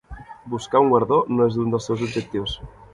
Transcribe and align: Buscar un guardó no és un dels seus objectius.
Buscar 0.53 0.81
un 0.85 0.89
guardó 0.93 1.19
no 1.35 1.49
és 1.53 1.61
un 1.67 1.77
dels 1.77 1.89
seus 1.91 2.05
objectius. 2.11 2.61